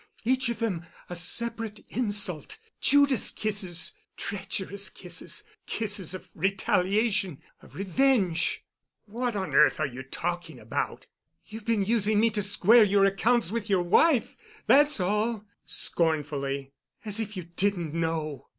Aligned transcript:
Each 0.25 0.49
of 0.49 0.57
them 0.57 0.87
a 1.11 1.15
separate 1.15 1.81
insult—Judas 1.89 3.29
kisses—treacherous 3.29 4.89
kisses—kisses 4.89 6.15
of 6.15 6.27
retaliation—of 6.33 7.75
revenge——" 7.75 8.63
"What 9.05 9.35
on 9.35 9.53
earth 9.53 9.79
are 9.79 9.85
you 9.85 10.01
talking 10.01 10.59
about?" 10.59 11.05
"You've 11.45 11.65
been 11.65 11.83
using 11.85 12.19
me 12.19 12.31
to 12.31 12.41
square 12.41 12.83
your 12.83 13.05
accounts 13.05 13.51
with 13.51 13.69
your 13.69 13.83
wife—that's 13.83 14.99
all," 14.99 15.45
scornfully. 15.67 16.71
"As 17.05 17.19
if 17.19 17.37
you 17.37 17.43
didn't 17.43 17.93
know." 17.93 18.47